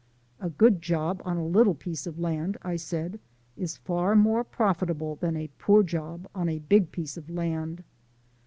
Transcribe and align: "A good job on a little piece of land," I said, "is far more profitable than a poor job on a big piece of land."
"A 0.39 0.49
good 0.49 0.81
job 0.81 1.21
on 1.23 1.37
a 1.37 1.45
little 1.45 1.75
piece 1.75 2.07
of 2.07 2.17
land," 2.17 2.57
I 2.63 2.75
said, 2.75 3.19
"is 3.55 3.77
far 3.77 4.15
more 4.15 4.43
profitable 4.43 5.17
than 5.17 5.37
a 5.37 5.51
poor 5.59 5.83
job 5.83 6.27
on 6.33 6.49
a 6.49 6.57
big 6.57 6.91
piece 6.91 7.17
of 7.17 7.29
land." 7.29 7.83